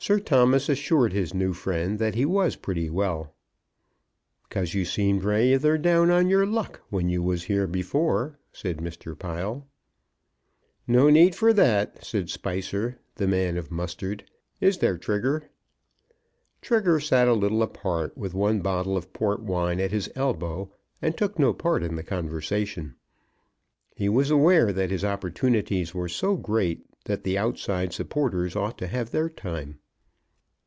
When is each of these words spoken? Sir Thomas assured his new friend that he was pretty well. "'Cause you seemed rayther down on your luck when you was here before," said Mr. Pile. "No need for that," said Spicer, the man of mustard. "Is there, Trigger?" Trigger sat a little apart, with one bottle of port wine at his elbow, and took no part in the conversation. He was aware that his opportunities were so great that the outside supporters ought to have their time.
Sir 0.00 0.20
Thomas 0.20 0.68
assured 0.68 1.12
his 1.12 1.34
new 1.34 1.52
friend 1.52 1.98
that 1.98 2.14
he 2.14 2.24
was 2.24 2.54
pretty 2.54 2.88
well. 2.88 3.34
"'Cause 4.48 4.72
you 4.72 4.84
seemed 4.84 5.24
rayther 5.24 5.76
down 5.76 6.08
on 6.08 6.28
your 6.28 6.46
luck 6.46 6.80
when 6.88 7.08
you 7.08 7.20
was 7.20 7.42
here 7.42 7.66
before," 7.66 8.38
said 8.52 8.76
Mr. 8.76 9.18
Pile. 9.18 9.66
"No 10.86 11.10
need 11.10 11.34
for 11.34 11.52
that," 11.52 12.02
said 12.04 12.30
Spicer, 12.30 13.00
the 13.16 13.26
man 13.26 13.56
of 13.58 13.72
mustard. 13.72 14.30
"Is 14.60 14.78
there, 14.78 14.96
Trigger?" 14.96 15.50
Trigger 16.62 17.00
sat 17.00 17.26
a 17.26 17.32
little 17.34 17.60
apart, 17.62 18.16
with 18.16 18.34
one 18.34 18.60
bottle 18.60 18.96
of 18.96 19.12
port 19.12 19.42
wine 19.42 19.80
at 19.80 19.90
his 19.90 20.08
elbow, 20.14 20.70
and 21.02 21.16
took 21.18 21.40
no 21.40 21.52
part 21.52 21.82
in 21.82 21.96
the 21.96 22.04
conversation. 22.04 22.94
He 23.96 24.08
was 24.08 24.30
aware 24.30 24.72
that 24.72 24.92
his 24.92 25.04
opportunities 25.04 25.92
were 25.92 26.08
so 26.08 26.36
great 26.36 26.86
that 27.06 27.24
the 27.24 27.36
outside 27.36 27.92
supporters 27.92 28.54
ought 28.54 28.78
to 28.78 28.86
have 28.86 29.10
their 29.10 29.28
time. 29.28 29.80